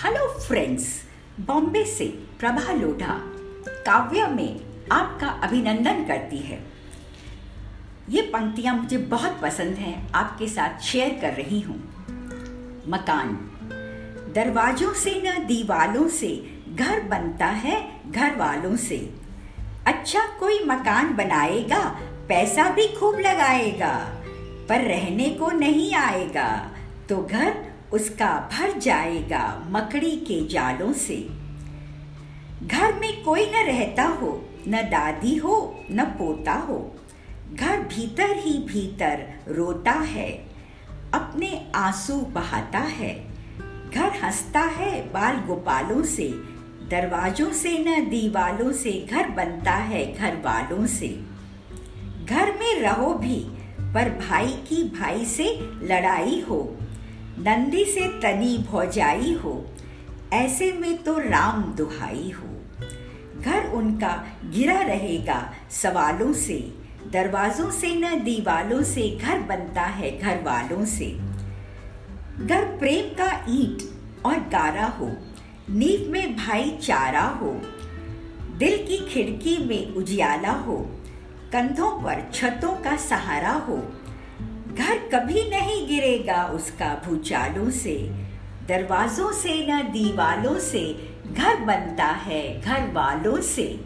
[0.00, 0.84] Friends
[1.40, 2.04] Bombay से
[2.38, 3.14] प्रभा लोढ़ा,
[3.86, 4.60] काव्य में
[4.92, 6.58] आपका अभिनंदन करती है।
[8.08, 11.76] ये पंक्तियाँ मुझे बहुत पसंद हैं, आपके साथ शेयर कर रही हूँ।
[12.88, 13.34] मकान,
[14.34, 16.30] दरवाजों से न दीवालों से,
[16.74, 18.98] घर बनता है घर वालों से।
[19.86, 21.84] अच्छा कोई मकान बनाएगा,
[22.28, 23.94] पैसा भी खूब लगाएगा,
[24.68, 26.70] पर रहने को नहीं आएगा
[27.08, 31.28] तो घर उसका भर जाएगा मकड़ी के जालों से।
[32.66, 36.94] घर में कोई न रहता हो, न दादी हो, न पोता हो।
[37.54, 40.30] घर भीतर ही भीतर रोता है,
[41.14, 43.28] अपने आँसू बहाता है।
[43.94, 46.28] घर हंसता है बाल गोपालों से,
[46.90, 51.08] दरवाजों से न दीवालों से। घर बनता है घर वालों से।
[52.24, 53.40] घर में रहो भी,
[53.80, 56.76] पर भाई की भाई से लड़ाई हो।
[57.38, 59.66] नंदी से तनी भौजाई हो,
[60.32, 62.48] ऐसे में तो राम दुहाई हो।
[63.42, 66.58] घर उनका गिरा रहेगा सवालों से,
[67.12, 71.06] दरवाजों से न दीवालों से, घर बनता है घर वालों से।
[72.46, 73.82] घर प्रेम का ईंट
[74.26, 75.10] और गारा हो,
[75.70, 77.52] नींव में भाईचारा हो,
[78.58, 80.76] दिल की खिड़की में उजियाला हो,
[81.52, 83.76] कंधों पर छतों का सहारा हो
[84.74, 88.10] घर कभी नहीं गिरेगा उसका भूचालों से।
[88.68, 93.80] दरवाजों से न दीवालों से। घर बनता है घर वालों से।